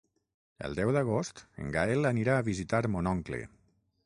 El 0.69 0.77
deu 0.79 0.91
d'agost 0.95 1.43
en 1.65 1.69
Gaël 1.77 2.11
anirà 2.13 2.39
a 2.39 2.47
visitar 2.51 2.85
mon 2.97 3.13
oncle. 3.15 3.45